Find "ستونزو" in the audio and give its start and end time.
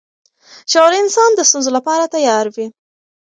1.49-1.69